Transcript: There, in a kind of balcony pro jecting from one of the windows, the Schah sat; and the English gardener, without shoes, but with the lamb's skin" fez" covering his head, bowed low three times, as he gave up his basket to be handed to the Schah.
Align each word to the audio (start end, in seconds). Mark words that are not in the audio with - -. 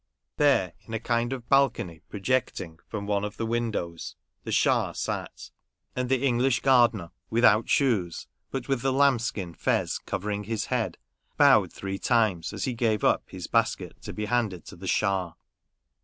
There, 0.37 0.73
in 0.87 0.95
a 0.95 0.99
kind 0.99 1.31
of 1.31 1.47
balcony 1.47 2.01
pro 2.09 2.19
jecting 2.19 2.79
from 2.87 3.05
one 3.05 3.23
of 3.23 3.37
the 3.37 3.45
windows, 3.45 4.15
the 4.45 4.51
Schah 4.51 4.93
sat; 4.95 5.51
and 5.95 6.09
the 6.09 6.25
English 6.25 6.61
gardener, 6.61 7.11
without 7.29 7.69
shoes, 7.69 8.25
but 8.49 8.67
with 8.67 8.81
the 8.81 8.91
lamb's 8.91 9.25
skin" 9.25 9.53
fez" 9.67 9.99
covering 10.07 10.45
his 10.45 10.65
head, 10.73 10.97
bowed 11.37 11.61
low 11.61 11.67
three 11.67 11.99
times, 11.99 12.51
as 12.51 12.63
he 12.63 12.73
gave 12.73 13.03
up 13.03 13.25
his 13.29 13.45
basket 13.45 14.01
to 14.01 14.11
be 14.11 14.25
handed 14.25 14.65
to 14.65 14.75
the 14.75 14.87
Schah. 14.87 15.33